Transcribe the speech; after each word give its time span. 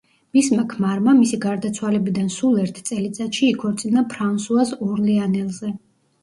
მისმა 0.35 0.61
ქმარმა, 0.69 1.11
მისი 1.17 1.37
გარდაცვალებიდან 1.43 2.31
სულ 2.37 2.57
ერთ 2.63 2.79
წელიწადში 2.89 3.51
იქორწინა 3.53 4.05
ფრანსუაზ 4.15 4.73
ორლეანელზე. 4.89 5.73